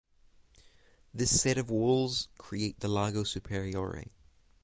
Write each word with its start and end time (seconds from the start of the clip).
This 1.13 1.41
set 1.41 1.59
of 1.59 1.69
walls 1.69 2.27
create 2.39 2.79
the 2.79 2.87
Lago 2.87 3.23
Superiore. 3.23 4.09